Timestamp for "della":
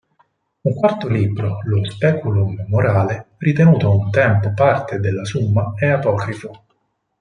4.99-5.23